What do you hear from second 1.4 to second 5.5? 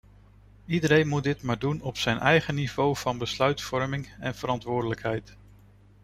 maar doen op zijn eigen niveau van besluitvorming en verantwoordelijkheid.